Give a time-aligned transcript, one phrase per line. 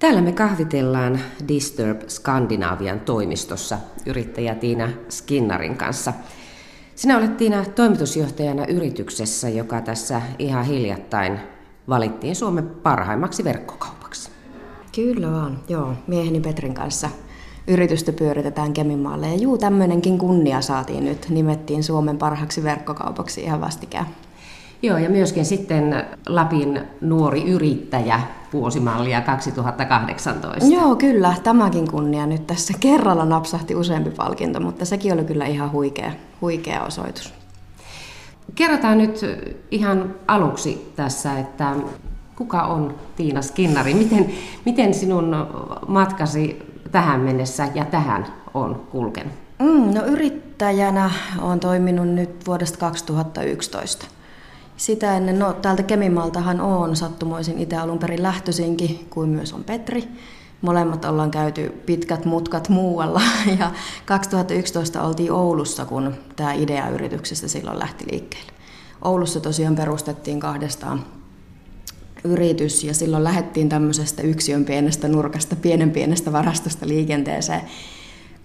[0.00, 6.12] Täällä me kahvitellaan Disturb Skandinavian toimistossa yrittäjä Tiina Skinnarin kanssa.
[6.94, 11.40] Sinä olet Tiina toimitusjohtajana yrityksessä, joka tässä ihan hiljattain
[11.88, 14.30] valittiin Suomen parhaimmaksi verkkokaupaksi.
[14.94, 15.92] Kyllä vaan, joo.
[16.06, 17.10] Mieheni Petrin kanssa
[17.66, 19.28] yritystä pyöritetään Keminmaalle.
[19.28, 21.26] Ja juu, tämmöinenkin kunnia saatiin nyt.
[21.28, 24.06] Nimettiin Suomen parhaaksi verkkokaupaksi ihan vastikään.
[24.82, 28.20] Joo, ja myöskin sitten Lapin nuori yrittäjä
[28.52, 30.74] vuosimallia 2018.
[30.74, 31.34] Joo, kyllä.
[31.42, 36.82] Tämäkin kunnia nyt tässä kerralla napsahti useampi palkinto, mutta sekin oli kyllä ihan huikea, huikea
[36.82, 37.34] osoitus.
[38.54, 39.20] Kerrotaan nyt
[39.70, 41.76] ihan aluksi tässä, että
[42.36, 43.94] kuka on Tiina Skinnari?
[43.94, 44.32] Miten,
[44.64, 45.36] miten sinun
[45.88, 49.32] matkasi tähän mennessä ja tähän on kulkenut?
[49.58, 54.06] Mm, no yrittäjänä olen toiminut nyt vuodesta 2011.
[54.80, 60.04] Sitä ennen, no täältä Kemimaltahan on sattumoisin itse alun perin lähtöisinkin, kuin myös on Petri.
[60.62, 63.22] Molemmat ollaan käyty pitkät mutkat muualla
[63.58, 63.72] ja
[64.06, 68.52] 2011 oltiin Oulussa, kun tämä idea yrityksestä silloin lähti liikkeelle.
[69.02, 71.04] Oulussa tosiaan perustettiin kahdestaan
[72.24, 77.62] yritys ja silloin lähdettiin tämmöisestä yksiön pienestä nurkasta, pienen pienestä varastosta liikenteeseen.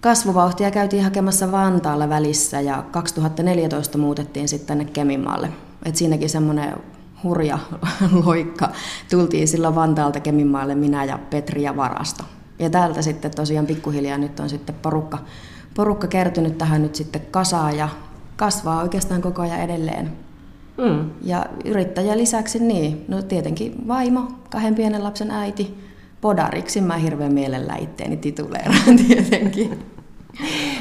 [0.00, 5.48] Kasvuvauhtia käytiin hakemassa Vantaalla välissä ja 2014 muutettiin sitten tänne Kemimaalle
[5.84, 6.74] et siinäkin semmoinen
[7.22, 7.58] hurja
[8.24, 8.68] loikka.
[9.10, 12.24] Tultiin silloin Vantaalta Keminmaalle minä ja Petri ja Varasto.
[12.58, 15.18] Ja täältä sitten tosiaan pikkuhiljaa nyt on sitten porukka,
[15.74, 17.88] porukka kertynyt tähän nyt sitten kasaan ja
[18.36, 20.12] kasvaa oikeastaan koko ajan edelleen.
[20.78, 21.10] Mm.
[21.22, 25.78] Ja yrittäjä lisäksi niin, no tietenkin vaimo, kahden pienen lapsen äiti,
[26.20, 29.78] podariksi mä hirveän mielellä itteeni tituleeraan tietenkin.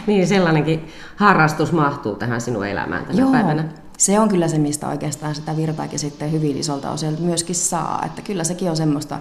[0.08, 3.32] niin, sellainenkin harrastus mahtuu tähän sinun elämään tänä Joo.
[3.32, 3.64] päivänä
[3.98, 8.04] se on kyllä se, mistä oikeastaan sitä virtaakin sitten hyvin isolta osalta myöskin saa.
[8.06, 9.20] Että kyllä sekin on semmoista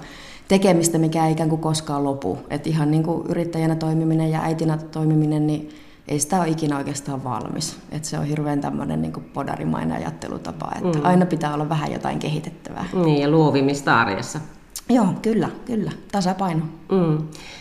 [0.48, 2.38] tekemistä, mikä ei ikään kuin koskaan lopu.
[2.50, 5.70] Että ihan niin kuin yrittäjänä toimiminen ja äitinä toimiminen, niin
[6.08, 7.76] ei sitä ole ikinä oikeastaan valmis.
[7.90, 11.04] Että se on hirveän tämmöinen niin kuin podarimainen ajattelutapa, että mm.
[11.04, 12.84] aina pitää olla vähän jotain kehitettävää.
[13.04, 14.40] Niin, ja luovimista arjessa.
[14.88, 15.90] Joo, kyllä, kyllä.
[16.12, 16.64] Tasapaino.
[16.90, 17.18] Mm.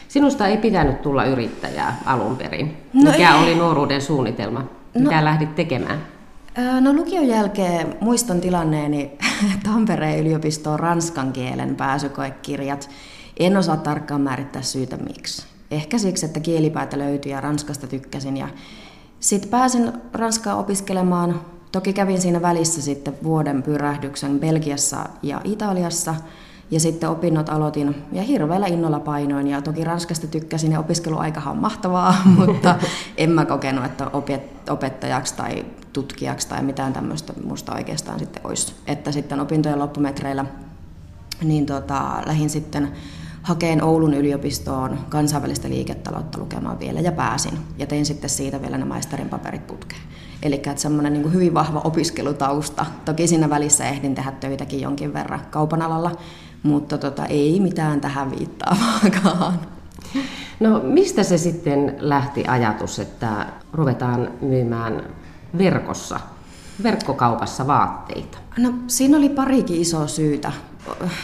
[0.08, 2.78] Sinusta ei pitänyt tulla yrittäjää alun perin.
[2.94, 3.44] No Mikä ei.
[3.44, 4.66] oli nuoruuden suunnitelma?
[4.94, 6.13] Mitä no, lähdit tekemään?
[6.82, 9.12] No lukion jälkeen muistan tilanneeni
[9.64, 12.90] Tampereen yliopistoon ranskan kielen pääsykoekirjat.
[13.40, 15.46] En osaa tarkkaan määrittää syytä miksi.
[15.72, 18.38] Ehkä siksi, että kielipäätä löytyi ja ranskasta tykkäsin.
[18.38, 18.48] Ja
[19.20, 21.42] sitten pääsin Ranskaa opiskelemaan.
[21.72, 26.16] Toki kävin siinä välissä sitten vuoden pyrähdyksen Belgiassa ja Italiassa–
[26.74, 29.48] ja sitten opinnot aloitin ja hirveällä innolla painoin.
[29.48, 32.76] Ja toki Ranskasta tykkäsin ja opiskeluaikahan on mahtavaa, mutta
[33.18, 34.12] en mä kokenut, että
[34.70, 38.74] opettajaksi tai tutkijaksi tai mitään tämmöistä musta oikeastaan sitten olisi.
[38.88, 40.46] Että sitten opintojen loppumetreillä
[41.44, 42.92] niin tota, lähdin sitten
[43.44, 47.60] hakeen Oulun yliopistoon kansainvälistä liiketaloutta lukemaan vielä ja pääsin.
[47.78, 50.02] Ja tein sitten siitä vielä ne maisterin paperit putkeen.
[50.44, 52.86] Eli semmoinen niin hyvin vahva opiskelutausta.
[53.06, 56.12] Toki siinä välissä ehdin tehdä töitäkin jonkin verran kaupan alalla,
[56.64, 59.60] mutta tota, ei mitään tähän viittaavaakaan.
[60.60, 65.04] No mistä se sitten lähti ajatus, että ruvetaan myymään
[65.58, 66.20] verkossa,
[66.84, 68.38] verkkokaupassa vaatteita?
[68.58, 70.52] No siinä oli parikin isoa syytä.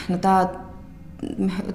[0.09, 0.47] No, tämä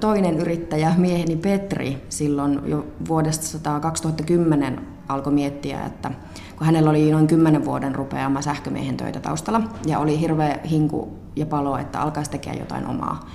[0.01, 6.11] toinen yrittäjä, mieheni Petri, silloin jo vuodesta 2010 alkoi miettiä, että
[6.57, 11.47] kun hänellä oli noin 10 vuoden rupeama sähkömiehen töitä taustalla ja oli hirveä hinku ja
[11.47, 13.29] palo, että alkaisi tekemään jotain omaa.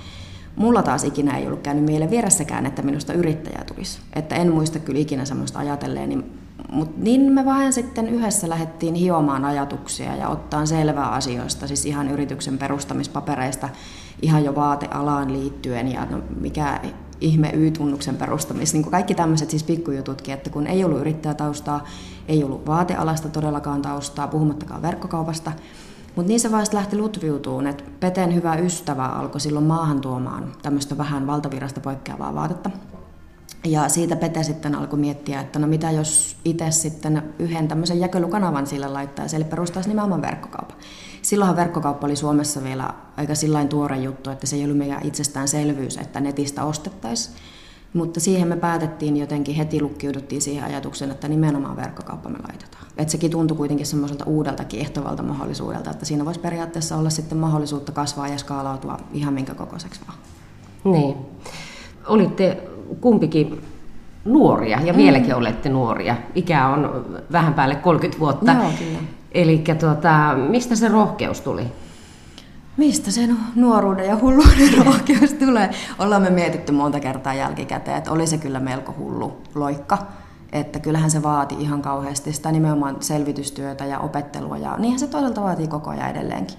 [0.60, 3.98] Mulla taas ikinä ei ollut käynyt mieleen vieressäkään, että minusta yrittäjä tulisi.
[4.12, 6.08] Että en muista kyllä ikinä semmoista ajatelleen.
[6.08, 6.40] Niin,
[6.72, 12.08] mutta niin me vähän sitten yhdessä lähdettiin hiomaan ajatuksia ja ottaa selvää asioista, siis ihan
[12.08, 13.68] yrityksen perustamispapereista,
[14.22, 16.80] ihan jo vaatealaan liittyen ja no, mikä
[17.20, 21.84] ihme Y-tunnuksen perustamis, niin kaikki tämmöiset siis pikkujututkin, että kun ei ollut yrittäjätaustaa,
[22.28, 25.52] ei ollut vaatealasta todellakaan taustaa, puhumattakaan verkkokaupasta,
[26.16, 30.98] mutta niin se vasta lähti lutviutuun, että Peten hyvä ystävä alkoi silloin maahan tuomaan tämmöistä
[30.98, 32.70] vähän valtavirasta poikkeavaa vaatetta.
[33.64, 38.66] Ja siitä Pete sitten alkoi miettiä, että no mitä jos itse sitten yhden tämmöisen jakelukanavan
[38.66, 40.74] sille laittaisi, eli perustaisi nimenomaan verkkokauppa.
[41.22, 45.96] Silloinhan verkkokauppa oli Suomessa vielä aika sillain tuore juttu, että se ei ollut mikään itsestäänselvyys,
[45.96, 47.36] että netistä ostettaisiin.
[47.94, 52.84] Mutta siihen me päätettiin jotenkin, heti lukkiuduttiin siihen ajatukseen, että nimenomaan verkkokauppa me laitetaan.
[52.96, 57.92] Että sekin tuntui kuitenkin semmoiselta uudelta kiehtovalta mahdollisuudelta, että siinä voisi periaatteessa olla sitten mahdollisuutta
[57.92, 60.18] kasvaa ja skaalautua ihan minkä kokoiseksi vaan.
[60.84, 61.16] Niin.
[62.06, 62.62] Olitte
[63.00, 63.60] kumpikin
[64.24, 64.96] nuoria ja mm.
[64.96, 66.16] vieläkin olette nuoria.
[66.34, 68.52] Ikä on vähän päälle 30 vuotta.
[68.52, 68.98] Joo, kyllä.
[69.32, 71.62] Eli tuota, mistä se rohkeus tuli?
[72.76, 75.70] Mistä se nuoruuden ja hulluuden rohkeus tulee?
[75.98, 79.98] Ollaan me mietitty monta kertaa jälkikäteen, että oli se kyllä melko hullu loikka.
[80.52, 85.42] Että kyllähän se vaati ihan kauheasti sitä nimenomaan selvitystyötä ja opettelua ja niinhän se toisaalta
[85.42, 86.58] vaatii koko ajan edelleenkin.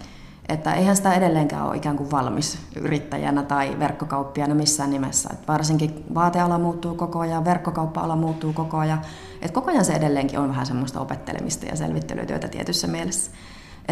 [0.49, 5.29] Että eihän sitä edelleenkään ole ikään kuin valmis yrittäjänä tai verkkokauppiana missään nimessä.
[5.33, 9.01] Että varsinkin vaateala muuttuu koko ajan, verkkokauppa-ala muuttuu koko ajan.
[9.41, 13.31] Että koko ajan se edelleenkin on vähän semmoista opettelemista ja selvittelytyötä tietyssä mielessä.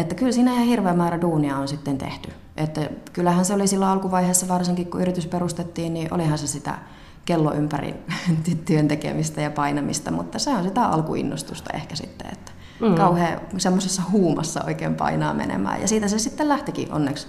[0.00, 2.32] Että kyllä siinä ihan hirveä määrä duunia on sitten tehty.
[2.56, 6.78] Että kyllähän se oli silloin alkuvaiheessa, varsinkin kun yritys perustettiin, niin olihan se sitä
[7.24, 7.94] kello ympäri
[8.66, 12.94] työn tekemistä ja painamista, mutta se on sitä alkuinnostusta ehkä sitten, että mm.
[12.94, 15.80] kauhean semmoisessa huumassa oikein painaa menemään.
[15.80, 17.26] Ja siitä se sitten lähtikin onneksi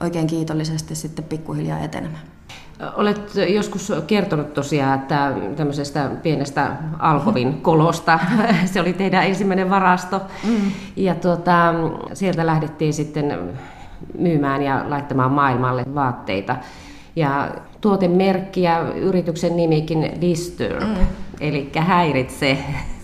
[0.00, 2.35] oikein kiitollisesti sitten pikkuhiljaa etenemään.
[2.94, 8.18] Olet joskus kertonut tosiaan, että tämmöisestä pienestä Alkovin kolosta,
[8.72, 10.72] se oli teidän ensimmäinen varasto, mm.
[10.96, 11.74] ja tuota,
[12.12, 13.38] sieltä lähdettiin sitten
[14.18, 16.56] myymään ja laittamaan maailmalle vaatteita.
[17.16, 17.50] Ja
[17.86, 21.06] tuotemerkki ja yrityksen nimikin Disturb, mm.
[21.40, 22.58] eli häiritse.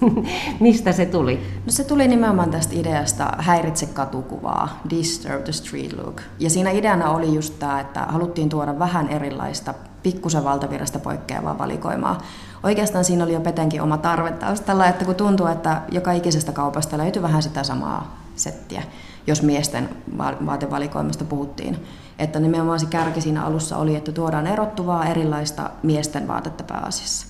[0.60, 1.40] Mistä se tuli?
[1.66, 6.20] No se tuli nimenomaan tästä ideasta häiritse katukuvaa, Disturb the street look.
[6.38, 12.18] Ja siinä ideana oli just tämä, että haluttiin tuoda vähän erilaista, pikkusen valtavirrasta poikkeavaa valikoimaa.
[12.62, 16.98] Oikeastaan siinä oli jo Petenkin oma tarve taustalla, että kun tuntuu, että joka ikisestä kaupasta
[16.98, 18.82] löytyi vähän sitä samaa settiä,
[19.26, 19.88] jos miesten
[20.18, 21.76] vaatevalikoimasta puhuttiin.
[22.18, 27.26] Että nimenomaan se kärki siinä alussa oli, että tuodaan erottuvaa erilaista miesten vaatetta pääasiassa.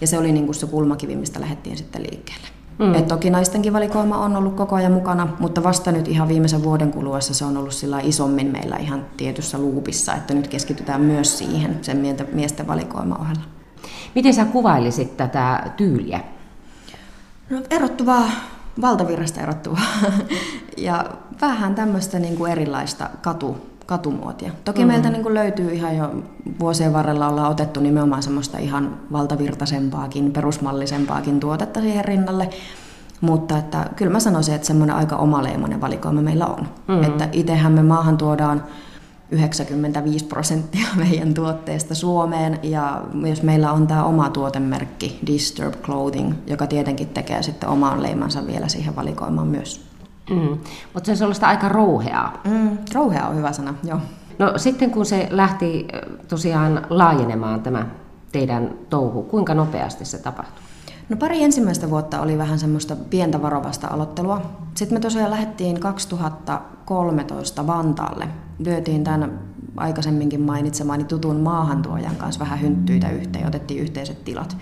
[0.00, 2.48] Ja se oli niin kuin se kulmakivi, mistä lähdettiin sitten liikkeelle.
[2.78, 2.94] Mm.
[2.94, 6.90] Et toki naistenkin valikoima on ollut koko ajan mukana, mutta vasta nyt ihan viimeisen vuoden
[6.90, 11.78] kuluessa se on ollut sillä isommin meillä ihan tietyssä luupissa, että nyt keskitytään myös siihen
[11.82, 13.42] sen miesten valikoima ohella.
[14.14, 16.20] Miten sä kuvailisit tätä tyyliä?
[17.50, 18.30] No, erottuvaa,
[18.80, 19.82] valtavirrasta erottuvaa
[20.76, 21.04] ja
[21.40, 24.52] vähän tämmöistä niin kuin erilaista katu, katumuotia.
[24.64, 24.92] Toki mm-hmm.
[24.92, 26.10] meiltä niin kuin löytyy ihan jo
[26.60, 32.50] vuosien varrella ollaan otettu nimenomaan semmoista ihan valtavirtaisempaakin, perusmallisempaakin tuotetta siihen rinnalle.
[33.20, 36.68] Mutta että, kyllä mä sanoisin, että semmoinen aika omaleimainen valikoima meillä on.
[36.88, 37.02] Mm-hmm.
[37.02, 38.64] Että itsehän me maahan tuodaan
[39.32, 46.66] 95 prosenttia meidän tuotteesta Suomeen ja jos meillä on tämä oma tuotemerkki Disturb Clothing, joka
[46.66, 49.80] tietenkin tekee sitten omaan leimansa vielä siihen valikoimaan myös.
[50.30, 50.58] Mm.
[50.94, 52.40] Mutta se on sellaista aika rouheaa.
[52.44, 53.98] Mm, rouhea on hyvä sana, joo.
[54.38, 55.86] No sitten kun se lähti
[56.28, 57.86] tosiaan laajenemaan tämä
[58.32, 60.62] teidän touhu, kuinka nopeasti se tapahtui?
[61.08, 64.42] No pari ensimmäistä vuotta oli vähän semmoista pientä varovasta aloittelua.
[64.74, 68.28] Sitten me tosiaan lähdettiin 2013 Vantaalle.
[68.64, 69.40] Lyötiin tämän
[69.76, 74.56] aikaisemminkin mainitsemani tutun maahantuojan kanssa vähän hynttyitä yhteen otettiin yhteiset tilat.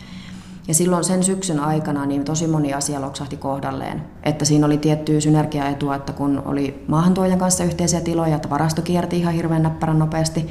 [0.69, 4.02] Ja silloin sen syksyn aikana niin tosi moni asia loksahti kohdalleen.
[4.23, 9.19] Että siinä oli tiettyä synergiaetua, että kun oli maahantuojan kanssa yhteisiä tiloja, että varasto kierti
[9.19, 10.49] ihan hirveän näppärän nopeasti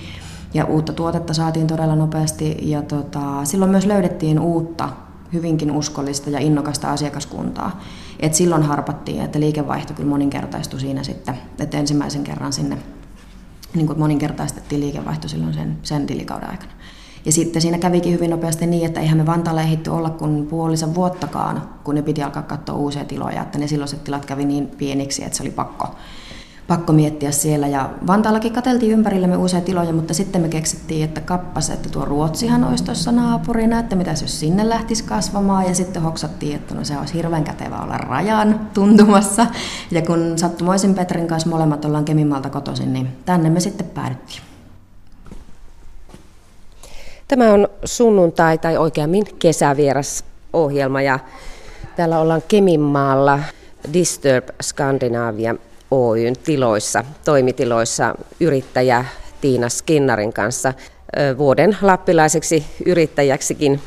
[0.53, 2.57] ja uutta tuotetta saatiin todella nopeasti.
[2.61, 4.89] Ja tota, silloin myös löydettiin uutta,
[5.33, 7.79] hyvinkin uskollista ja innokasta asiakaskuntaa.
[8.19, 12.77] Et silloin harpattiin, että liikevaihto kyllä moninkertaistui siinä sitten, että ensimmäisen kerran sinne
[13.73, 16.71] niin kuin moninkertaistettiin liikevaihto silloin sen, sen tilikauden aikana.
[17.25, 20.95] Ja sitten siinä kävikin hyvin nopeasti niin, että eihän me Vantaalle ehditty olla kuin puolisen
[20.95, 25.23] vuottakaan, kun ne piti alkaa katsoa uusia tiloja, että ne silloiset tilat kävi niin pieniksi,
[25.23, 25.95] että se oli pakko,
[26.69, 27.67] pakko miettiä siellä.
[27.67, 32.63] Ja Vantaallakin katseltiin ympärillemme uusia tiloja, mutta sitten me keksittiin, että kappas, että tuo Ruotsihan
[32.63, 35.65] olisi tuossa naapurina, että mitä jos sinne lähtisi kasvamaan.
[35.65, 39.47] Ja sitten hoksattiin, että no se olisi hirveän kätevä olla rajan tuntumassa.
[39.91, 44.41] Ja kun sattumoisin Petrin kanssa molemmat ollaan Kemimalta kotoisin, niin tänne me sitten päädyttiin.
[47.27, 51.19] Tämä on sunnuntai tai oikeammin kesävierasohjelma ja
[51.95, 53.39] täällä ollaan Keminmaalla
[53.93, 55.55] Disturb Scandinavia
[55.91, 59.05] Oyn tiloissa, toimitiloissa yrittäjä
[59.41, 60.73] Tiina Skinnarin kanssa
[61.37, 63.81] vuoden lappilaiseksi yrittäjäksikin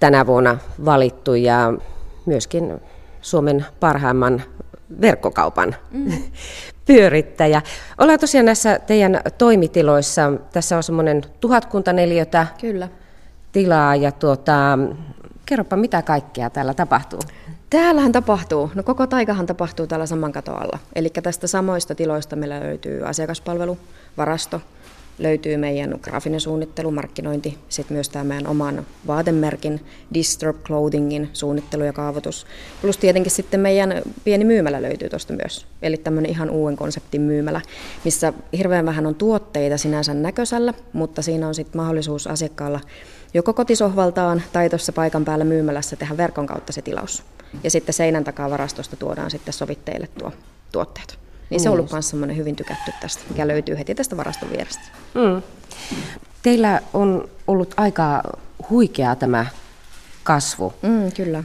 [0.00, 1.72] tänä vuonna valittu ja
[2.26, 2.80] myöskin
[3.20, 4.42] Suomen parhaimman
[5.00, 6.12] verkkokaupan mm
[6.86, 7.62] pyörittäjä.
[7.98, 10.32] Ollaan tosiaan näissä teidän toimitiloissa.
[10.52, 12.88] Tässä on semmoinen tuhatkunta neliötä Kyllä.
[13.52, 14.78] tilaa ja tuota,
[15.52, 17.20] kerropa mitä kaikkea täällä tapahtuu.
[17.70, 20.78] Täällähän tapahtuu, no koko taikahan tapahtuu täällä saman katoalla.
[20.94, 23.78] Eli tästä samoista tiloista meillä löytyy asiakaspalvelu,
[24.16, 24.60] varasto,
[25.18, 29.80] löytyy meidän graafinen suunnittelu, markkinointi, sitten myös tämä meidän oman vaatemerkin
[30.14, 32.46] Disturb Clothingin suunnittelu ja kaavoitus.
[32.82, 37.60] Plus tietenkin sitten meidän pieni myymälä löytyy tuosta myös, eli tämmöinen ihan uuden konseptin myymälä,
[38.04, 42.80] missä hirveän vähän on tuotteita sinänsä näköisellä, mutta siinä on sitten mahdollisuus asiakkaalla
[43.34, 47.22] joko kotisohvaltaan tai tuossa paikan päällä myymälässä tehdä verkon kautta se tilaus.
[47.64, 50.32] Ja sitten seinän takaa varastosta tuodaan sitten sovitteille tuo
[50.72, 51.18] tuotteet.
[51.50, 54.82] Niin se on ollut myös semmoinen hyvin tykätty tästä, mikä löytyy heti tästä varaston vierestä.
[55.14, 55.42] Mm.
[56.42, 58.22] Teillä on ollut aika
[58.70, 59.46] huikea tämä
[60.22, 60.74] kasvu.
[60.82, 61.44] Mm, kyllä.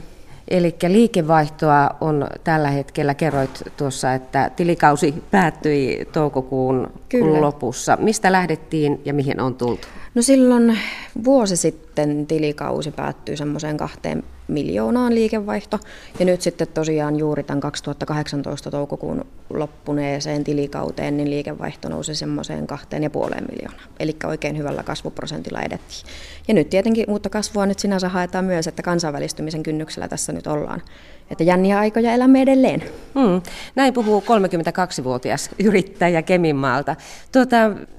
[0.50, 7.40] Eli liikevaihtoa on tällä hetkellä, kerroit tuossa, että tilikausi päättyi toukokuun Kyllä.
[7.40, 7.96] lopussa.
[8.00, 9.88] Mistä lähdettiin ja mihin on tultu?
[10.14, 10.78] No silloin
[11.24, 15.80] vuosi sitten tilikausi päättyi semmoiseen kahteen miljoonaan liikevaihto.
[16.18, 23.02] Ja nyt sitten tosiaan juuri tämän 2018 toukokuun loppuneeseen tilikauteen, niin liikevaihto nousi semmoiseen kahteen
[23.02, 23.88] ja puoleen miljoonaan.
[24.00, 26.06] Eli oikein hyvällä kasvuprosentilla edettiin.
[26.48, 30.82] Ja nyt tietenkin uutta kasvua nyt sinänsä haetaan myös, että kansainvälistymisen kynnyksellä tässä nyt ollaan.
[31.30, 32.82] Että jänniä aikoja elämme edelleen.
[33.14, 33.42] Hmm.
[33.74, 36.96] Näin puhuu 32-vuotias yrittäjä Keminmaalta.
[37.32, 37.56] Tuota,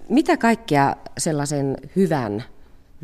[0.10, 2.44] mitä kaikkea sellaisen hyvän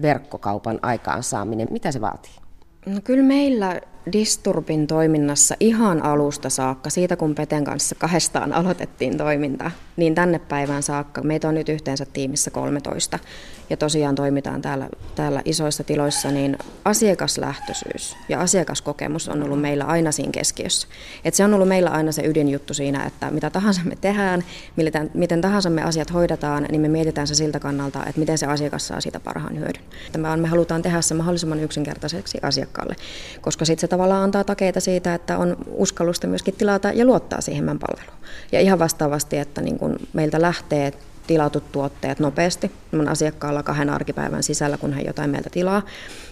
[0.02, 2.45] verkkokaupan aikaansaaminen, mitä se vaatii?
[2.86, 3.82] No kyllä meillä
[4.14, 10.84] Disturbin toiminnassa ihan alusta saakka, siitä kun Peten kanssa kahdestaan aloitettiin toiminta, niin tänne päivään
[10.84, 11.24] saakka.
[11.24, 13.20] Meitä on nyt yhteensä tiimissä 13
[13.70, 20.12] ja tosiaan toimitaan täällä, täällä isoissa tiloissa, niin asiakaslähtöisyys ja asiakaskokemus on ollut meillä aina
[20.12, 20.88] siinä keskiössä.
[21.26, 24.44] Et se on ollut meillä aina se ydinjuttu siinä, että mitä tahansa me tehdään,
[24.76, 28.46] miten, miten tahansa me asiat hoidetaan, niin me mietitään se siltä kannalta, että miten se
[28.46, 29.84] asiakas saa siitä parhaan hyödyn.
[30.18, 32.96] Me, me halutaan tehdä se mahdollisimman yksinkertaiseksi asiakkaalle,
[33.42, 37.64] koska sitten se tavallaan antaa takeita siitä, että on uskallusta myöskin tilata ja luottaa siihen
[37.64, 38.18] meidän palveluun.
[38.52, 40.94] Ja ihan vastaavasti, että niin kun meiltä lähtee
[41.28, 42.72] tilatut tuotteet nopeasti
[43.10, 45.82] asiakkaalla kahden arkipäivän sisällä, kun hän jotain meiltä tilaa.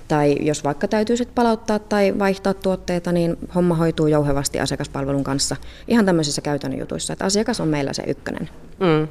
[0.07, 5.55] Tai jos vaikka täytyy sitten palauttaa tai vaihtaa tuotteita, niin homma hoituu jouhevasti asiakaspalvelun kanssa
[5.88, 7.13] ihan tämmöisissä käytännön jutuissa.
[7.13, 8.50] Että asiakas on meillä se ykkönen.
[8.80, 9.08] Mm.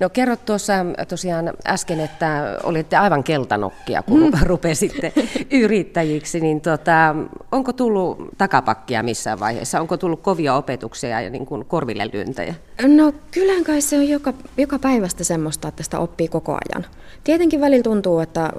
[0.00, 0.72] No kerrot tuossa
[1.08, 4.32] tosiaan äsken, että olitte aivan keltanokkia, kun mm.
[4.42, 5.12] rupesitte
[5.50, 6.40] yrittäjiksi.
[6.40, 7.14] Niin tota,
[7.52, 9.80] onko tullut takapakkia missään vaiheessa?
[9.80, 12.54] Onko tullut kovia opetuksia ja niin kuin korville lyöntejä?
[12.86, 16.86] No kyllähän kai se on joka, joka päivästä semmoista, että sitä oppii koko ajan.
[17.24, 18.52] Tietenkin välillä tuntuu, että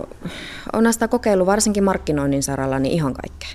[0.74, 3.50] on sitä kokeilu varsinkin markkinoinnin saralla niin ihan kaikkea.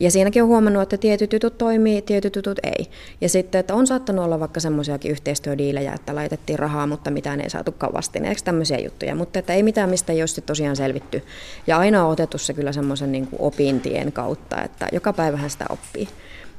[0.00, 2.90] Ja siinäkin on huomannut, että tietyt jutut toimii, tietyt jutut ei.
[3.20, 7.50] Ja sitten, että on saattanut olla vaikka semmoisiakin yhteistyödiilejä, että laitettiin rahaa, mutta mitään ei
[7.50, 9.14] saatu vastineeksi, tämmöisiä juttuja.
[9.14, 11.22] Mutta että ei mitään, mistä ei ole tosiaan selvitty.
[11.66, 16.08] Ja aina on otettu se kyllä semmoisen niin opintien kautta, että joka päivähän sitä oppii.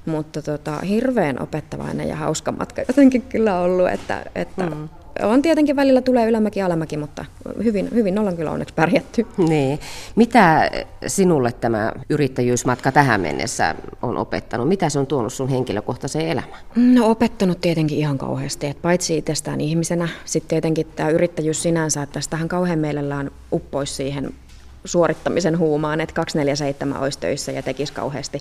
[0.06, 4.90] Mutta tota, hirveän opettavainen ja hauska matka jotenkin kyllä ollut, että, että mm
[5.24, 7.26] on tietenkin välillä tulee ylämäki alamäki, mutta
[7.64, 9.28] hyvin, hyvin ollaan kyllä onneksi pärjätty.
[9.38, 9.80] Niin.
[10.16, 10.72] Mitä
[11.08, 14.68] sinulle tämä yrittäjyysmatka tähän mennessä on opettanut?
[14.68, 16.62] Mitä se on tuonut sun henkilökohtaiseen elämään?
[16.76, 22.14] No opettanut tietenkin ihan kauheasti, että paitsi itsestään ihmisenä, sitten tietenkin tämä yrittäjyys sinänsä, että
[22.14, 24.34] tästähän kauhean mielellään uppoisi siihen
[24.86, 28.40] suorittamisen huumaan, että 247 olisi töissä ja tekisi kauheasti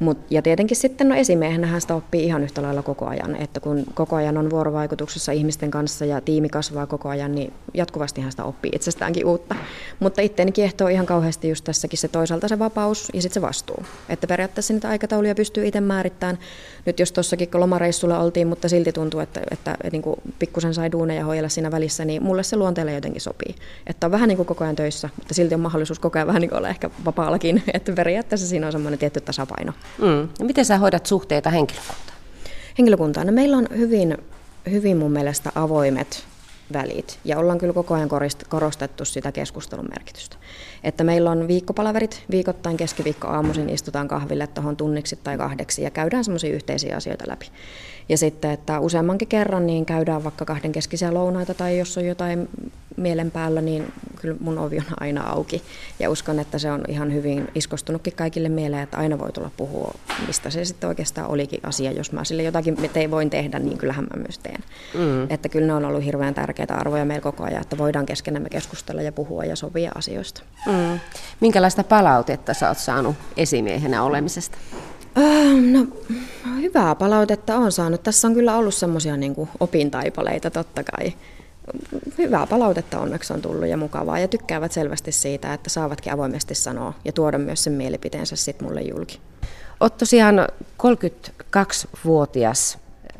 [0.00, 3.84] Mut, ja tietenkin sitten no esimiehenä sitä oppii ihan yhtä lailla koko ajan, että kun
[3.94, 8.70] koko ajan on vuorovaikutuksessa ihmisten kanssa ja tiimi kasvaa koko ajan, niin jatkuvasti sitä oppii
[8.74, 9.54] itsestäänkin uutta.
[10.00, 13.84] Mutta itteeni kiehtoo ihan kauheasti just tässäkin se toisaalta se vapaus ja sitten se vastuu.
[14.08, 16.38] Että periaatteessa niitä aikatauluja pystyy itse määrittämään.
[16.86, 20.92] Nyt jos tuossakin lomareissulla oltiin, mutta silti tuntuu, että, että, että niin kuin pikkusen sai
[20.92, 23.54] duuneja hoidella siinä välissä, niin mulle se luonteelle jotenkin sopii.
[23.86, 26.40] Että on vähän niin kuin koko ajan töissä, mutta silti on mahdollisuus koko ajan vähän
[26.40, 27.62] niin kuin olla ehkä vapaallakin.
[27.74, 29.72] Että periaatteessa siinä on semmoinen tietty tasapaino.
[29.98, 30.28] Mm.
[30.38, 32.18] Ja miten sä hoidat suhteita henkilökuntaan?
[32.78, 33.26] Henkilökuntaan?
[33.26, 34.18] No meillä on hyvin,
[34.70, 36.24] hyvin mun mielestä avoimet
[36.72, 38.08] välit ja ollaan kyllä koko ajan
[38.48, 40.36] korostettu sitä keskustelun merkitystä.
[40.84, 46.24] Että meillä on viikkopalaverit, viikoittain keskiviikko aamuisin istutaan kahville tuohon tunniksi tai kahdeksi ja käydään
[46.24, 47.46] semmoisia yhteisiä asioita läpi.
[48.08, 52.48] Ja sitten, että useammankin kerran niin käydään vaikka kahden keskisiä lounaita tai jos on jotain
[52.96, 55.62] mielen päällä, niin kyllä mun ovi on aina auki.
[55.98, 59.94] Ja uskon, että se on ihan hyvin iskostunutkin kaikille mieleen, että aina voi tulla puhua,
[60.26, 61.92] mistä se sitten oikeastaan olikin asia.
[61.92, 64.64] Jos mä sille jotakin te voin tehdä, niin kyllähän mä myös teen.
[64.94, 65.26] Mm.
[65.30, 69.02] Että kyllä ne on ollut hirveän tärkeitä arvoja meillä koko ajan, että voidaan keskenämme keskustella
[69.02, 70.42] ja puhua ja sopia asioista.
[70.66, 71.00] Mm.
[71.40, 74.58] Minkälaista palautetta sä oot saanut esimiehenä olemisesta?
[75.18, 75.86] Öö, no,
[76.60, 78.02] hyvää palautetta on saanut.
[78.02, 81.12] Tässä on kyllä ollut semmoisia niin opintaipaleita totta kai
[82.18, 86.92] hyvää palautetta onneksi on tullut ja mukavaa ja tykkäävät selvästi siitä, että saavatkin avoimesti sanoa
[87.04, 89.20] ja tuoda myös sen mielipiteensä sitten mulle julki.
[89.80, 90.48] Olet tosiaan
[90.82, 92.78] 32-vuotias.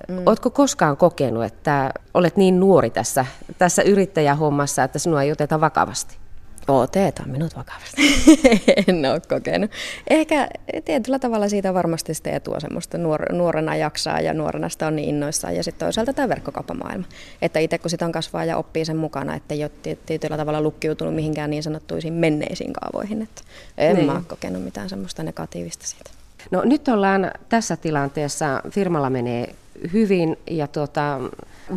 [0.08, 0.22] Mm.
[0.26, 3.26] Oletko koskaan kokenut, että olet niin nuori tässä,
[3.58, 6.23] tässä yrittäjähommassa, että sinua ei oteta vakavasti?
[6.68, 8.02] Otetaan minut vakavasti.
[8.88, 9.70] en ole kokenut.
[10.10, 10.48] Ehkä
[10.84, 15.08] tietyllä tavalla siitä varmasti sitten etua semmoista nuor- nuorena jaksaa ja nuorena sitä on niin
[15.08, 15.56] innoissaan.
[15.56, 17.04] Ja sitten toisaalta tämä verkkokauppamaailma.
[17.42, 20.60] Että itse kun sitä on kasvaa ja oppii sen mukana, että ei ole tietyllä tavalla
[20.60, 23.22] lukkiutunut mihinkään niin sanottuisiin menneisiin kaavoihin.
[23.22, 23.42] Että
[23.78, 24.06] en niin.
[24.06, 26.10] mä ole kokenut mitään semmoista negatiivista siitä.
[26.50, 29.54] No nyt ollaan tässä tilanteessa, firmalla menee
[29.92, 31.20] hyvin ja tuota,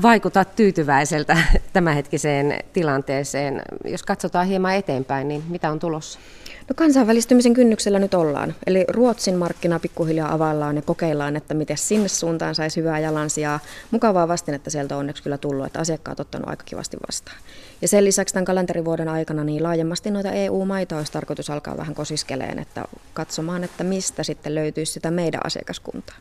[0.01, 1.38] vaikutat tyytyväiseltä
[1.74, 3.62] tämänhetkiseen tilanteeseen.
[3.86, 6.20] Jos katsotaan hieman eteenpäin, niin mitä on tulossa?
[6.70, 8.56] No kansainvälistymisen kynnyksellä nyt ollaan.
[8.68, 13.60] Eli Ruotsin markkina pikkuhiljaa availlaan ja kokeillaan, että miten sinne suuntaan saisi hyvää jalansijaa.
[13.92, 17.38] Mukavaa vastin, että sieltä on onneksi kyllä tullut, että asiakkaat ottanut aika kivasti vastaan.
[17.82, 22.60] Ja sen lisäksi tämän kalenterivuoden aikana niin laajemmasti noita EU-maita olisi tarkoitus alkaa vähän kosiskeleen,
[22.60, 26.18] että katsomaan, että mistä sitten löytyisi sitä meidän asiakaskuntaa.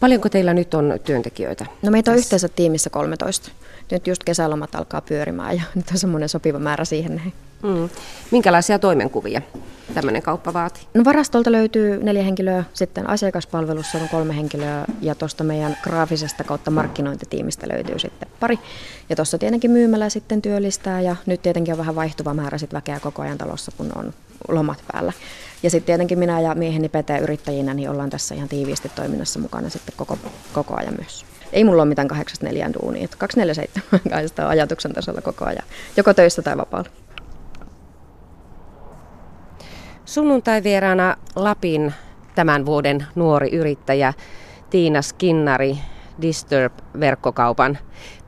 [0.00, 1.66] Paljonko teillä nyt on työntekijöitä?
[1.82, 3.50] No meitä on yhteensä tiimissä 13.
[3.90, 7.22] Nyt just kesälomat alkaa pyörimään ja nyt on semmoinen sopiva määrä siihen.
[7.62, 7.88] Mm.
[8.30, 9.42] Minkälaisia toimenkuvia
[9.94, 10.82] tämmöinen kauppa vaatii?
[10.94, 16.70] No varastolta löytyy neljä henkilöä, sitten asiakaspalvelussa on kolme henkilöä ja tuosta meidän graafisesta kautta
[16.70, 18.58] markkinointitiimistä löytyy sitten pari.
[19.08, 23.00] Ja tuossa tietenkin myymällä sitten työllistää ja nyt tietenkin on vähän vaihtuva määrä sitten väkeä
[23.00, 24.14] koko ajan talossa, kun on
[24.48, 25.12] lomat päällä.
[25.62, 29.68] Ja sitten tietenkin minä ja mieheni Pete yrittäjinä niin ollaan tässä ihan tiiviisti toiminnassa mukana
[29.68, 30.18] sitten koko,
[30.52, 31.26] koko ajan myös.
[31.52, 32.14] Ei mulla ole mitään 8-4
[32.82, 35.64] duunia, 247 kai ajatuksen tasolla koko ajan,
[35.96, 36.90] joko töissä tai vapaalla.
[40.04, 41.94] Sunnuntai vieraana Lapin
[42.34, 44.12] tämän vuoden nuori yrittäjä
[44.70, 45.78] Tiina Skinnari,
[46.22, 47.78] Disturb-verkkokaupan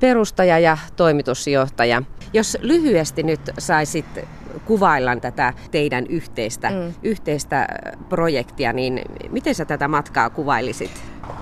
[0.01, 2.03] perustaja ja toimitusjohtaja.
[2.33, 4.21] Jos lyhyesti nyt saisit
[4.65, 6.95] kuvailla tätä teidän yhteistä, mm.
[7.03, 7.67] yhteistä
[8.09, 10.91] projektia, niin miten sä tätä matkaa kuvailisit?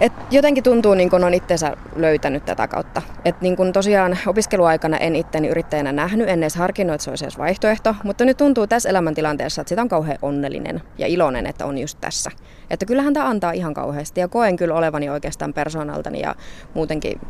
[0.00, 3.02] Et jotenkin tuntuu, niin kun on itsensä löytänyt tätä kautta.
[3.24, 7.24] Et niin kun tosiaan opiskeluaikana en itteni yrittäjänä nähnyt, en edes harkinnut, että se olisi
[7.24, 11.66] edes vaihtoehto, mutta nyt tuntuu tässä elämäntilanteessa, että sitä on kauhean onnellinen ja iloinen, että
[11.66, 12.30] on just tässä.
[12.70, 16.34] Että kyllähän tämä antaa ihan kauheasti ja koen kyllä olevani oikeastaan persoonaltani ja
[16.74, 17.20] muutenkin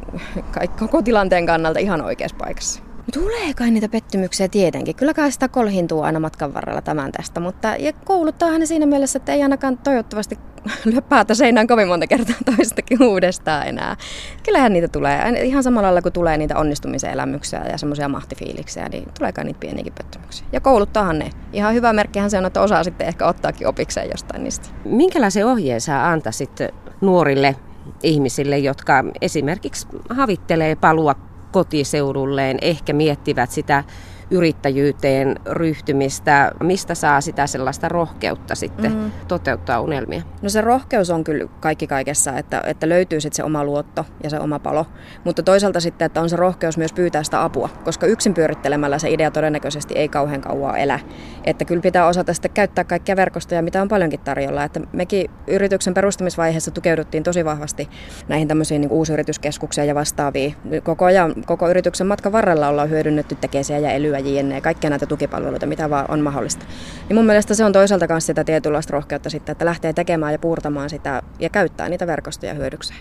[0.79, 2.94] koko tilanteen kannalta ihan oikeassa paikassa.
[3.13, 4.97] Tulee kai niitä pettymyksiä tietenkin.
[4.97, 9.17] Kyllä kai sitä kolhintuu aina matkan varrella tämän tästä, mutta ja kouluttaahan ne siinä mielessä,
[9.17, 10.39] että ei ainakaan toivottavasti
[10.85, 13.97] lyö päätä seinään kovin monta kertaa toistakin uudestaan enää.
[14.43, 15.21] Kyllähän niitä tulee.
[15.43, 19.61] Ihan samalla lailla kuin tulee niitä onnistumisen elämyksiä ja semmoisia mahtifiiliksiä, niin tulee kai niitä
[19.61, 20.47] pieniäkin pettymyksiä.
[20.53, 21.31] Ja kouluttaahan ne.
[21.53, 24.69] Ihan hyvä merkkihän se on, että osaa sitten ehkä ottaakin opikseen jostain niistä.
[24.85, 26.59] Minkälaisen ohjeen sä antaisit
[27.01, 27.57] nuorille
[28.03, 31.15] ihmisille, jotka esimerkiksi havittelee palua
[31.55, 33.85] kotiseudulleen, ehkä miettivät sitä
[34.31, 39.11] yrittäjyyteen ryhtymistä, mistä saa sitä sellaista rohkeutta sitten mm.
[39.29, 40.23] toteuttaa unelmia?
[40.43, 44.31] No se rohkeus on kyllä kaikki kaikessa, että, että löytyy sitten se oma luotto ja
[44.31, 44.87] se oma palo,
[45.25, 49.11] mutta toisaalta sitten, että on se rohkeus myös pyytää sitä apua, koska yksin pyörittelemällä se
[49.11, 51.01] idea todennäköisesti ei kauhean kauan elä.
[51.45, 54.65] Että kyllä pitää osata sitten käyttää kaikkia verkostoja, mitä on paljonkin tarjolla.
[54.65, 57.89] Että mekin yrityksen perustamisvaiheessa tukeuduttiin tosi vahvasti
[58.29, 60.55] näihin tämmöisiin niin uusyrityskeskuksiin ja vastaaviin.
[60.83, 65.67] Koko ajan, koko yrityksen matkan varrella ollaan hyödynnetty tekeisiä ja elyä JNE, kaikkia näitä tukipalveluita,
[65.67, 66.67] mitä vaan on mahdollista.
[67.09, 70.39] Niin mun mielestä se on toisaalta myös sitä tietynlaista rohkeutta sitten, että lähtee tekemään ja
[70.39, 73.01] puurtamaan sitä ja käyttää niitä verkostoja hyödykseen.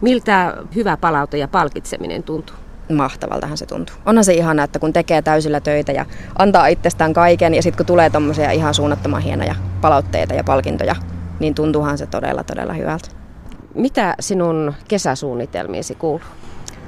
[0.00, 2.56] Miltä hyvä palaute ja palkitseminen tuntuu?
[2.92, 3.96] mahtavaltahan se tuntuu.
[4.06, 6.06] Onhan se ihana, että kun tekee täysillä töitä ja
[6.38, 10.96] antaa itsestään kaiken ja sitten kun tulee tommosia ihan suunnattoman hienoja palautteita ja palkintoja,
[11.40, 13.08] niin tuntuuhan se todella todella hyvältä.
[13.74, 16.43] Mitä sinun kesäsuunnitelmiisi kuuluu?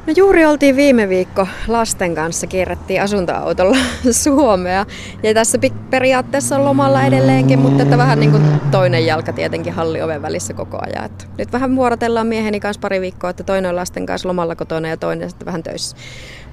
[0.06, 3.76] No juuri oltiin viime viikko lasten kanssa, kierrättiin asuntoautolla
[4.10, 4.86] Suomea.
[5.22, 5.58] Ja tässä
[5.90, 10.78] periaatteessa on lomalla edelleenkin, mutta että vähän niin kuin toinen jalka tietenkin hallioven välissä koko
[10.86, 11.04] ajan.
[11.04, 14.88] Että nyt vähän vuorotellaan mieheni kanssa pari viikkoa, että toinen on lasten kanssa lomalla kotona
[14.88, 15.96] ja toinen sitten vähän töissä.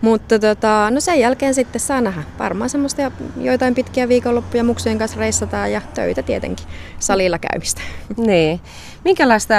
[0.02, 2.24] Mutta tota, no sen jälkeen sitten saa nähdä.
[2.40, 6.68] Varmaan semmoista joitain pitkiä viikonloppuja muksujen kanssa reissataan ja töitä tietenkin.
[7.00, 7.82] Salilla käymistä.
[8.18, 8.60] Niin.
[9.04, 9.56] Minkälaista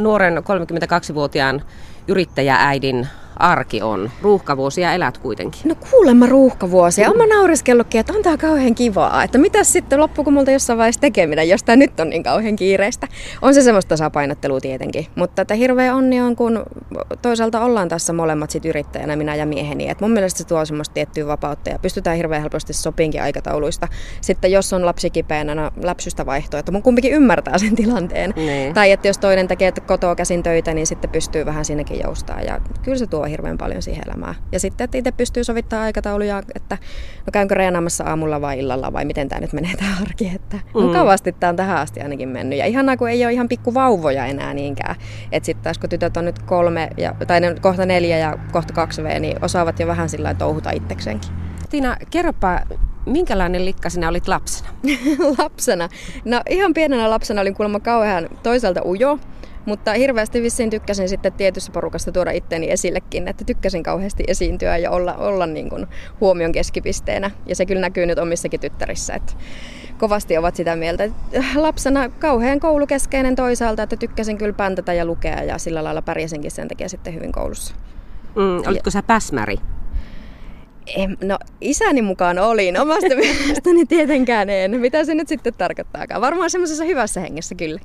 [0.00, 1.62] nuoren 32-vuotiaan
[2.08, 4.10] yrittäjääidin arki on?
[4.22, 5.60] Ruuhkavuosia elät kuitenkin.
[5.64, 7.10] No kuulemma ruuhkavuosia.
[7.10, 9.24] Olen nauriskellut,kin että on tää kauhean kivaa.
[9.24, 13.08] Että mitä sitten loppuuko multa jossain vaiheessa tekeminen, jos tää nyt on niin kauhean kiireistä.
[13.42, 15.06] On se semmoista tasapainottelua tietenkin.
[15.14, 16.62] Mutta että hirveä onni on, kun
[17.22, 19.88] toisaalta ollaan tässä molemmat sit yrittäjänä, minä ja mieheni.
[19.88, 23.88] Et mun mielestä se tuo semmoista tiettyä vapautta ja pystytään hirveän helposti sopinkin aikatauluista.
[24.20, 28.32] Sitten jos on lapsi kipeänä, no läpsystä vaihtoa, että mun kumpikin ymmärtää sen tilanteen.
[28.36, 28.74] Niin.
[28.74, 32.40] Tai että jos toinen tekee kotoa käsin töitä, niin sitten pystyy vähän siinäkin joustaa.
[32.40, 34.34] Ja kyllä se tuo hirveän paljon siihen elämään.
[34.52, 36.78] Ja sitten, että itse pystyy sovittamaan aikatauluja, että
[37.26, 40.32] no käynkö reenaamassa aamulla vai illalla vai miten tämä nyt menee tämä arki.
[40.34, 40.82] Että mm.
[40.82, 42.58] mukavasti tämä on tähän asti ainakin mennyt.
[42.58, 44.96] Ja ihanaa, kun ei ole ihan pikku vauvoja enää niinkään.
[45.32, 48.74] Että sitten taas kun tytöt on nyt kolme, ja, tai ne kohta neljä ja kohta
[48.74, 51.30] kaksi V, niin osaavat jo vähän sillä touhuta itsekseenkin.
[51.70, 52.60] Tiina, kerropa,
[53.06, 54.68] minkälainen likka sinä olit lapsena?
[55.38, 55.88] lapsena?
[56.24, 59.18] No ihan pienenä lapsena olin kuulemma kauhean toisaalta ujo.
[59.64, 64.90] Mutta hirveästi vissiin tykkäsin sitten tietyssä porukasta tuoda itteni esillekin, että tykkäsin kauheasti esiintyä ja
[64.90, 65.86] olla, olla niin kuin
[66.20, 67.30] huomion keskipisteenä.
[67.46, 69.32] Ja se kyllä näkyy nyt omissakin tyttärissä, että
[69.98, 71.08] kovasti ovat sitä mieltä.
[71.54, 76.68] Lapsena kauhean koulukeskeinen toisaalta, että tykkäsin kyllä päntätä ja lukea ja sillä lailla pärjäsinkin sen
[76.68, 77.74] takia sitten hyvin koulussa.
[78.34, 79.56] Mm, olitko sä päsmäri?
[81.22, 84.80] No isäni mukaan olin, omasta mielestäni tietenkään en.
[84.80, 86.20] Mitä se nyt sitten tarkoittaakaan?
[86.20, 87.80] Varmaan semmoisessa hyvässä hengessä kyllä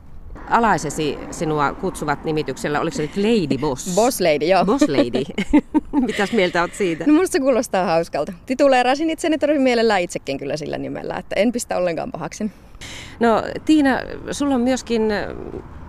[0.50, 3.96] alaisesi sinua kutsuvat nimityksellä, oliko se nyt Lady Boss?
[3.96, 4.65] Boss Lady, joo.
[4.65, 5.24] Boss Lady.
[6.08, 7.04] Mitäs mieltä olet siitä?
[7.08, 8.34] No musta se kuulostaa hauskalta.
[8.46, 12.52] Tituleerasin itseni tosi mielellään itsekin kyllä sillä nimellä, että en pistä ollenkaan pahaksi.
[13.19, 14.00] No Tiina,
[14.32, 15.02] sulla on myöskin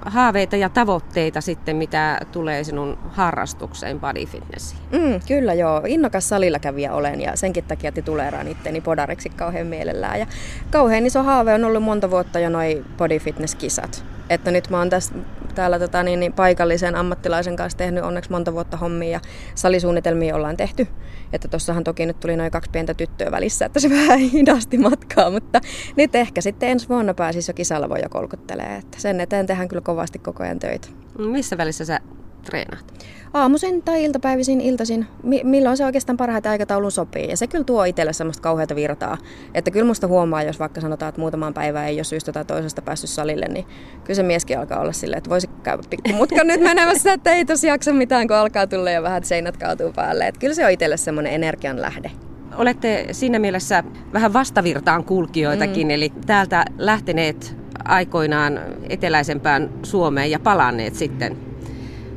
[0.05, 4.81] haaveita ja tavoitteita sitten, mitä tulee sinun harrastukseen body fitnessiin?
[4.93, 10.21] Mm, kyllä joo, innokas salilla kävijä olen ja senkin takia tituleeraan itteni podariksi kauhean mielellään.
[10.21, 10.27] Ja
[10.71, 14.05] kauhean iso haave on ollut monta vuotta jo noin body fitness kisat.
[14.31, 15.15] Että nyt mä oon tässä,
[15.55, 19.21] täällä tota, niin, niin, paikallisen ammattilaisen kanssa tehnyt onneksi monta vuotta hommia ja
[19.55, 20.87] salisuunnitelmia ollaan tehty.
[21.33, 25.31] Että tossahan toki nyt tuli noin kaksi pientä tyttöä välissä, että se vähän hidasti matkaa,
[25.31, 25.61] mutta
[25.97, 28.77] nyt ehkä sitten ensi vuonna pääsisi jo kisalavoja kolkuttelee.
[28.77, 30.89] Että sen eteen tehdään kyllä kovasti koko ajan töitä.
[31.19, 32.01] Missä välissä sä
[32.45, 32.95] treenaat?
[33.35, 35.07] Aamuisin tai iltapäivisin, iltaisin,
[35.45, 37.31] milloin se oikeastaan parhaiten aikataulun sopii.
[37.31, 39.19] Ja se kyllä tuo itselle semmoista kauheata virtaa.
[39.55, 42.83] Että kyllä musta huomaa, jos vaikka sanotaan, että muutamaan päivään ei ole syystä tai toisesta
[42.83, 43.67] päässyt salille, niin
[44.05, 47.67] kyllä se mieskin alkaa olla silleen, että voisi käydä pikkumutkan nyt menemässä, että ei tosi
[47.67, 50.27] jaksa mitään, kun alkaa tulla ja vähän seinät kaatuu päälle.
[50.27, 52.11] Että kyllä se on itselle semmoinen energian lähde
[52.57, 55.91] olette siinä mielessä vähän vastavirtaan kulkijoitakin, mm.
[55.91, 61.37] eli täältä lähteneet aikoinaan eteläisempään Suomeen ja palanneet sitten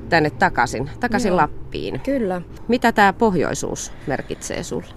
[0.10, 1.38] tänne takaisin, takaisin Joo.
[1.38, 2.00] Lappiin.
[2.00, 2.42] Kyllä.
[2.68, 4.88] Mitä tämä pohjoisuus merkitsee sulle?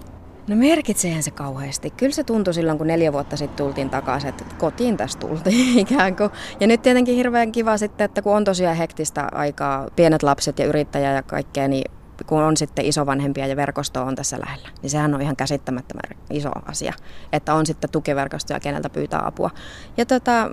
[0.47, 1.89] No merkitseehän se kauheasti.
[1.89, 6.15] Kyllä se tuntui silloin, kun neljä vuotta sitten tultiin takaisin, että kotiin tässä tultiin ikään
[6.15, 6.29] kuin.
[6.59, 10.65] Ja nyt tietenkin hirveän kiva sitten, että kun on tosiaan hektistä aikaa, pienet lapset ja
[10.65, 11.91] yrittäjä ja kaikkea, niin
[12.27, 16.49] kun on sitten isovanhempia ja verkosto on tässä lähellä, niin sehän on ihan käsittämättömän iso
[16.65, 16.93] asia,
[17.33, 19.49] että on sitten tukiverkostoja, keneltä pyytää apua.
[19.97, 20.51] Ja tota,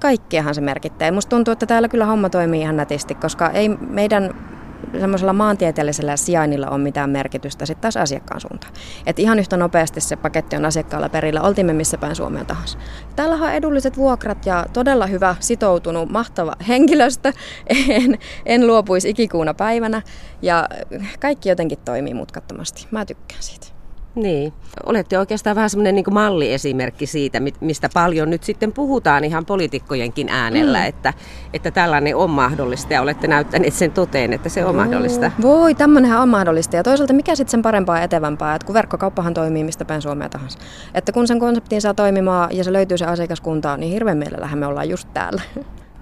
[0.00, 1.12] kaikkiahan se merkittää.
[1.12, 4.34] Musta tuntuu, että täällä kyllä homma toimii ihan nätisti, koska ei meidän
[5.00, 8.72] semmoisella maantieteellisellä sijainnilla on mitään merkitystä sitten taas asiakkaan suuntaan.
[9.06, 12.78] Että ihan yhtä nopeasti se paketti on asiakkaalla perillä, oltiin me missä päin Suomea tahansa.
[13.16, 17.32] Täällä on edulliset vuokrat ja todella hyvä, sitoutunut, mahtava henkilöstö.
[17.88, 20.02] En, en luopuisi ikikuuna päivänä
[20.42, 20.68] ja
[21.20, 22.86] kaikki jotenkin toimii mutkattomasti.
[22.90, 23.73] Mä tykkään siitä.
[24.14, 24.52] Niin.
[24.86, 30.80] Olette oikeastaan vähän semmoinen niin malliesimerkki siitä, mistä paljon nyt sitten puhutaan ihan poliitikkojenkin äänellä,
[30.80, 30.86] mm.
[30.86, 31.12] että,
[31.52, 35.30] että tällainen on mahdollista ja olette näyttäneet sen toteen, että se on mahdollista.
[35.42, 36.76] Voi, tämmöinenhän on mahdollista.
[36.76, 40.28] Ja toisaalta mikä sitten sen parempaa ja etevämpää, että kun verkkokauppahan toimii mistä päin Suomea
[40.28, 40.58] tahansa.
[40.94, 44.66] Että kun sen konseptiin saa toimimaan ja se löytyy se asiakaskunta, niin hirveän mielellähän me
[44.66, 45.42] ollaan just täällä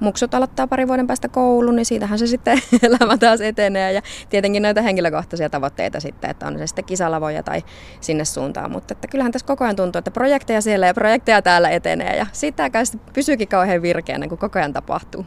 [0.03, 3.93] muksut aloittaa pari vuoden päästä koulun, niin siitähän se sitten elämä taas etenee.
[3.93, 7.63] Ja tietenkin näitä henkilökohtaisia tavoitteita sitten, että on se sitten kisalavoja tai
[8.01, 8.71] sinne suuntaan.
[8.71, 12.17] Mutta että kyllähän tässä koko ajan tuntuu, että projekteja siellä ja projekteja täällä etenee.
[12.17, 15.25] Ja sitä kai pysyykin kauhean virkeänä, kun koko ajan tapahtuu.